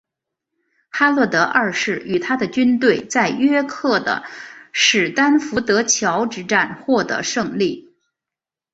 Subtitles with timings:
[0.89, 4.23] 哈洛德二世与他的军队在约克的
[4.71, 7.93] 史丹福德桥之战获得胜利。